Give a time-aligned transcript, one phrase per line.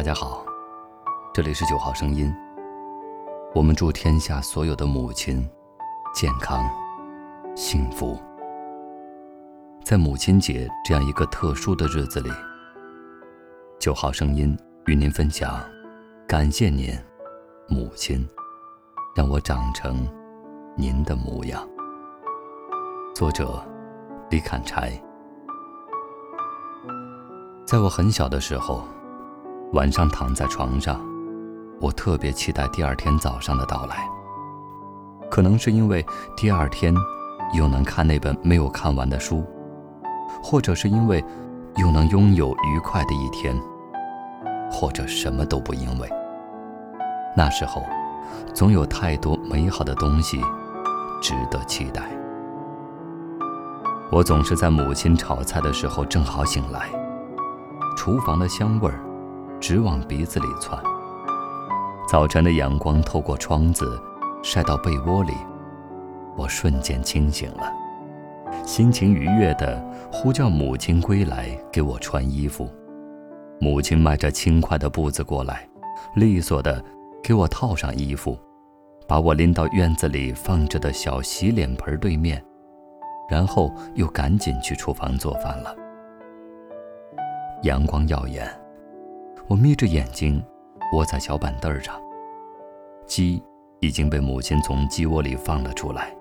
[0.00, 0.42] 大家好，
[1.30, 2.34] 这里是九号声音。
[3.54, 5.46] 我们祝天下所有的母亲
[6.14, 6.64] 健康、
[7.54, 8.18] 幸福。
[9.84, 12.30] 在母亲节这样一个特殊的日子里，
[13.78, 15.60] 九号声音与您分享：
[16.26, 16.98] 感谢您，
[17.68, 18.26] 母亲，
[19.14, 20.08] 让我长成
[20.78, 21.62] 您的模样。
[23.14, 23.62] 作者：
[24.30, 24.98] 李砍柴。
[27.66, 28.82] 在我很小的时候。
[29.72, 31.00] 晚上躺在床上，
[31.80, 34.08] 我特别期待第二天早上的到来。
[35.30, 36.04] 可能是因为
[36.36, 36.92] 第二天
[37.54, 39.44] 又能看那本没有看完的书，
[40.42, 41.24] 或者是因为
[41.76, 43.56] 又能拥有愉快的一天，
[44.68, 46.08] 或者什么都不因为。
[47.36, 47.80] 那时候，
[48.52, 50.40] 总有太多美好的东西
[51.22, 52.10] 值得期待。
[54.10, 56.90] 我总是在母亲炒菜的时候正好醒来，
[57.96, 59.00] 厨房的香味儿。
[59.60, 60.82] 直往鼻子里窜。
[62.08, 64.00] 早晨的阳光透过窗子，
[64.42, 65.34] 晒到被窝里，
[66.36, 67.72] 我瞬间清醒了，
[68.66, 72.68] 心情愉悦的呼叫母亲归来给我穿衣服。
[73.60, 75.68] 母亲迈着轻快的步子过来，
[76.14, 76.82] 利索的
[77.22, 78.36] 给我套上衣服，
[79.06, 82.42] 把我拎到院子里放着的小洗脸盆对面，
[83.28, 85.76] 然后又赶紧去厨房做饭了。
[87.62, 88.59] 阳光耀眼。
[89.50, 90.40] 我眯着眼睛，
[90.92, 92.00] 窝在小板凳上。
[93.04, 93.42] 鸡
[93.80, 96.14] 已经被母亲从鸡窝里放了出来，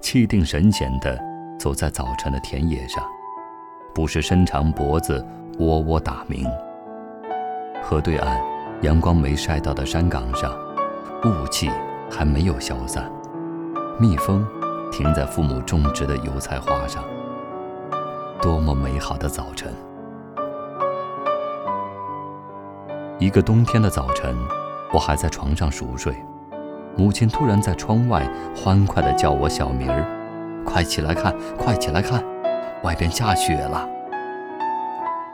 [0.00, 1.18] 气定神闲地
[1.58, 3.02] 走在早晨的田野上，
[3.92, 5.26] 不时伸长脖子
[5.58, 6.46] 喔喔打鸣。
[7.82, 8.40] 河对岸，
[8.82, 10.56] 阳光没晒到的山岗上，
[11.24, 11.68] 雾气
[12.08, 13.10] 还没有消散，
[13.98, 14.46] 蜜蜂
[14.92, 17.02] 停在父母种植的油菜花上。
[18.40, 19.74] 多么美好的早晨！
[23.20, 24.36] 一个冬天的早晨，
[24.92, 26.12] 我还在床上熟睡，
[26.96, 30.04] 母亲突然在窗外欢快地叫我小名儿
[30.66, 32.24] ：“快起来看，快起来看，
[32.82, 33.88] 外边下雪了。”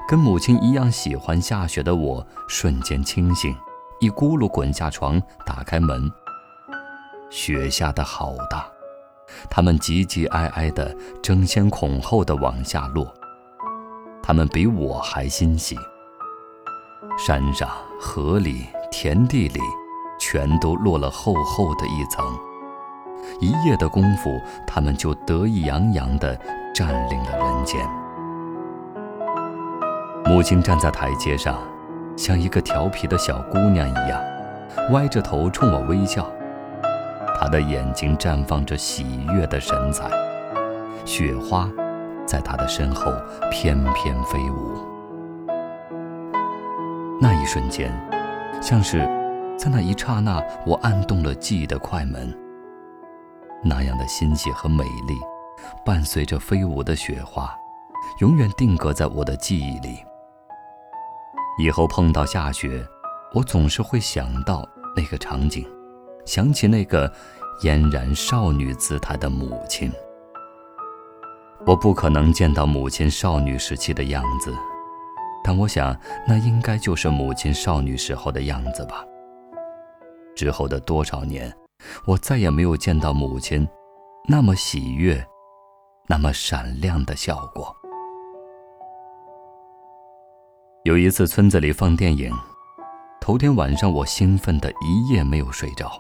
[0.06, 3.56] 跟母亲一样喜欢下雪的我，瞬间清醒，
[3.98, 6.10] 一咕噜滚下床，打开门。
[7.30, 8.66] 雪下的好大，
[9.48, 13.10] 它们急急挨挨地争先恐后地往下落，
[14.22, 15.78] 它们比我还欣喜。
[17.16, 17.69] 山上、
[18.00, 19.61] 河里、田地里，
[20.19, 22.25] 全都落了厚厚的一层。
[23.41, 24.31] 一夜的功夫，
[24.66, 26.38] 他们就得意洋洋地
[26.75, 27.81] 占领了人间。
[30.25, 31.59] 母亲站在台阶上，
[32.16, 34.21] 像一个调皮的小姑娘一样，
[34.93, 36.31] 歪着头冲我微笑。
[37.38, 40.11] 她的眼睛绽放着喜悦的神采，
[41.06, 41.67] 雪花
[42.27, 43.11] 在她的身后
[43.50, 45.00] 翩翩飞舞。
[47.22, 47.92] 那一瞬间，
[48.62, 49.00] 像是
[49.58, 52.34] 在那一刹那，我按动了记忆的快门。
[53.62, 55.19] 那样的欣喜和美丽，
[55.84, 57.54] 伴随着飞舞的雪花，
[58.20, 60.03] 永远定格在我的记忆里。
[61.58, 62.82] 以后碰到下雪，
[63.34, 64.66] 我总是会想到
[64.97, 65.69] 那个场景，
[66.25, 67.12] 想起那个
[67.62, 69.92] 嫣然少女姿态的母亲。
[71.66, 74.54] 我不可能见到母亲少女时期的样子。
[75.42, 75.96] 但我想，
[76.26, 79.04] 那应该就是母亲少女时候的样子吧。
[80.36, 81.52] 之后的多少年，
[82.06, 83.66] 我再也没有见到母亲
[84.28, 85.24] 那么喜悦、
[86.06, 87.74] 那么闪亮的笑过。
[90.84, 92.32] 有一次，村子里放电影，
[93.20, 95.90] 头天晚上我兴奋的一夜没有睡着。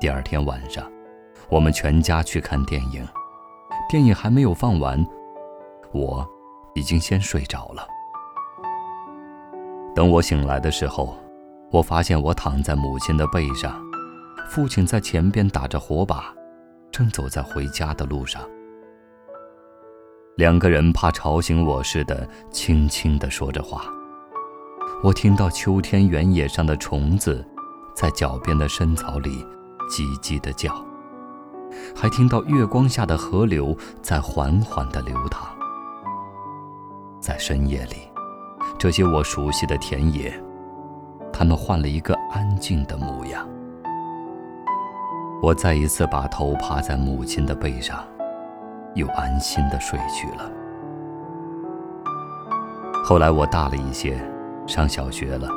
[0.00, 0.88] 第二天晚上，
[1.48, 3.06] 我们全家去看电影，
[3.88, 5.04] 电影还没有放完，
[5.92, 6.28] 我
[6.74, 7.88] 已经先睡着了。
[9.94, 11.16] 等我醒来的时候，
[11.70, 13.80] 我发现我躺在母亲的背上，
[14.48, 16.34] 父亲在前边打着火把，
[16.90, 18.42] 正走在回家的路上。
[20.36, 23.84] 两个人怕吵醒我似的，轻轻地说着话。
[25.04, 27.46] 我听到秋天原野上的虫子，
[27.94, 29.46] 在脚边的深草里
[29.88, 30.74] 叽叽地叫，
[31.94, 35.48] 还听到月光下的河流在缓缓地流淌。
[37.20, 38.13] 在深夜里。
[38.84, 40.30] 这些我熟悉的田野，
[41.32, 43.48] 他们换了一个安静的模样。
[45.40, 48.04] 我再一次把头趴在母亲的背上，
[48.92, 50.52] 又安心的睡去了。
[53.02, 54.22] 后来我大了一些，
[54.66, 55.48] 上小学了。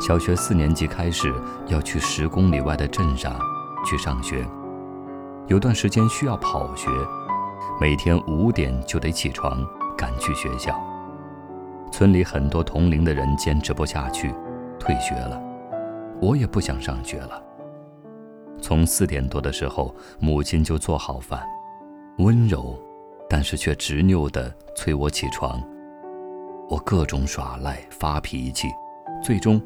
[0.00, 1.32] 小学四年级开始
[1.68, 3.32] 要去十公里外的镇上
[3.86, 4.44] 去上学，
[5.46, 6.90] 有段时间需要跑学，
[7.80, 9.64] 每天五点就得起床
[9.96, 10.74] 赶去学校。
[11.96, 14.34] 村里很多同龄的人坚持不下去，
[14.80, 15.40] 退学了，
[16.20, 17.40] 我也不想上学了。
[18.60, 21.46] 从四点多的时候，母亲就做好饭，
[22.18, 22.76] 温柔，
[23.30, 25.62] 但是却执拗地催我起床。
[26.68, 28.66] 我各种耍赖、发脾气，
[29.22, 29.62] 最终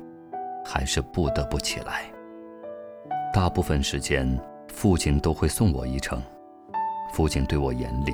[0.62, 2.02] 还是不得不起来。
[3.32, 4.38] 大部分时间，
[4.68, 6.22] 父亲都会送我一程。
[7.14, 8.12] 父亲对我严厉，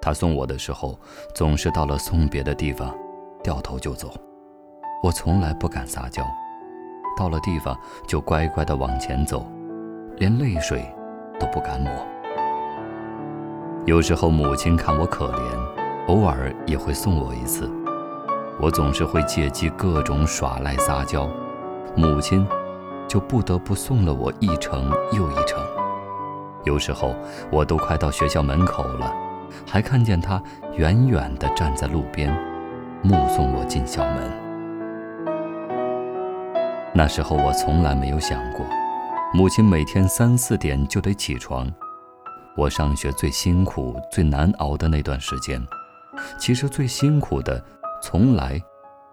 [0.00, 0.96] 他送我的时候，
[1.34, 2.96] 总是到了送别的地方，
[3.42, 4.12] 掉头就走。
[5.02, 6.22] 我从来不敢撒娇，
[7.16, 7.76] 到了地方
[8.06, 9.46] 就乖乖地往前走。
[10.16, 10.84] 连泪水
[11.38, 11.90] 都不敢抹。
[13.86, 17.70] 有时候母亲看我可怜，偶尔也会送我一次。
[18.60, 21.26] 我总是会借机各种耍赖撒娇，
[21.96, 22.46] 母亲
[23.08, 25.58] 就不得不送了我一程又一程。
[26.64, 27.14] 有时候
[27.50, 29.10] 我都快到学校门口了，
[29.66, 30.42] 还看见她
[30.76, 32.30] 远远地站在路边，
[33.02, 34.30] 目送我进校门。
[36.92, 38.66] 那时候我从来没有想过。
[39.32, 41.72] 母亲每天三四点就得起床，
[42.56, 45.64] 我上学最辛苦、最难熬的那段时间，
[46.36, 47.62] 其实最辛苦的
[48.02, 48.60] 从来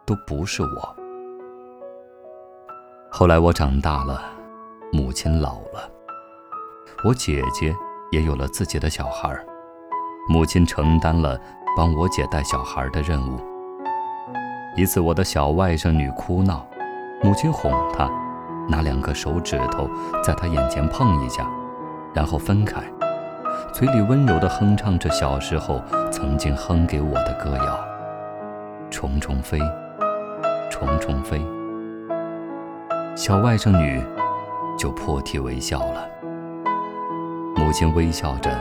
[0.05, 0.95] 都不是我。
[3.11, 4.23] 后来我长大了，
[4.91, 5.89] 母亲老了，
[7.05, 7.73] 我姐姐
[8.11, 9.31] 也有了自己的小孩，
[10.27, 11.39] 母亲承担了
[11.77, 13.39] 帮我姐带小孩的任务。
[14.77, 16.63] 一次，我的小外甥女哭闹，
[17.23, 18.07] 母亲哄她。
[18.69, 19.89] 拿两个手指头
[20.21, 21.49] 在她眼前碰一下，
[22.13, 22.83] 然后分开，
[23.73, 25.81] 嘴里温柔地哼唱着小时候
[26.11, 27.79] 曾经哼给我的歌谣
[28.91, 29.57] ：“虫虫飞，
[30.69, 31.41] 虫虫飞。”
[33.15, 34.03] 小外甥女
[34.77, 36.07] 就破涕为笑了。
[37.55, 38.51] 母亲微笑着，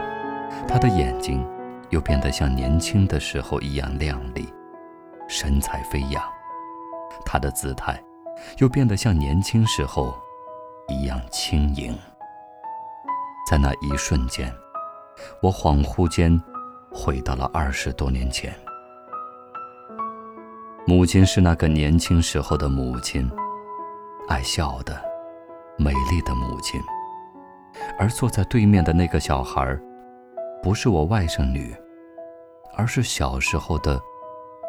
[0.67, 1.47] 她的眼睛
[1.91, 4.49] 又变得像年轻的时候一样亮丽，
[5.29, 6.23] 神采飞扬，
[7.25, 8.03] 她的姿态。
[8.59, 10.15] 又变得像年轻时候
[10.89, 11.97] 一样轻盈。
[13.51, 14.53] 在那一瞬间，
[15.41, 16.39] 我恍惚间
[16.93, 18.55] 回到了二十多年前。
[20.87, 23.31] 母亲是那个年轻时候的母亲，
[24.29, 25.03] 爱笑的、
[25.79, 26.79] 美丽的母亲。
[27.99, 29.79] 而坐在对面的那个小孩，
[30.63, 31.75] 不是我外甥女，
[32.77, 33.99] 而是小时候的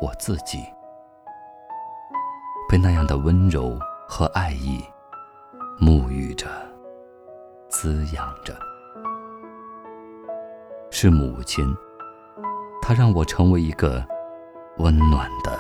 [0.02, 0.66] 我自己。
[2.70, 4.84] 被那样的温柔和爱意
[5.80, 6.48] 沐浴着、
[7.70, 8.54] 滋养着，
[10.92, 11.66] 是母亲，
[12.82, 14.06] 她让我成为一个
[14.80, 15.58] 温暖的、